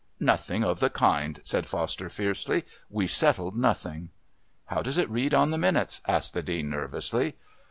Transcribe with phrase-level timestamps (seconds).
[0.19, 2.65] "Nothing of the kind," said Foster fiercely.
[2.89, 4.09] "We settled nothing."
[4.65, 7.35] "How does it read on the minutes?" asked the Dean nervously.